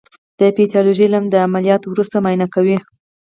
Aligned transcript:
د 0.39 0.41
پیتالوژي 0.57 1.05
علم 1.09 1.25
د 1.29 1.35
عملیاتو 1.47 1.87
وروسته 1.91 2.15
معاینه 2.23 2.47
کوي. 2.53 2.77